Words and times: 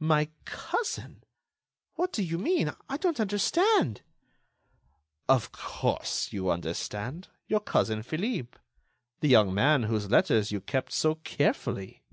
"My 0.00 0.30
cousin! 0.46 1.22
What 1.96 2.10
do 2.10 2.22
you 2.22 2.38
mean? 2.38 2.72
I 2.88 2.96
don't 2.96 3.20
understand." 3.20 4.00
"Of 5.28 5.52
course, 5.52 6.32
you 6.32 6.50
understand. 6.50 7.28
Your 7.46 7.60
cousin 7.60 8.02
Philippe. 8.02 8.56
The 9.20 9.28
young 9.28 9.52
man 9.52 9.82
whose 9.82 10.08
letters 10.10 10.50
you 10.50 10.62
kept 10.62 10.92
so 10.94 11.16
carefully." 11.16 12.04